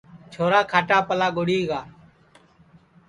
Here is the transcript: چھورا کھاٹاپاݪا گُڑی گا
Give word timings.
چھورا 0.31 0.59
کھاٹاپاݪا 0.71 1.27
گُڑی 1.37 1.59
گا 1.69 1.81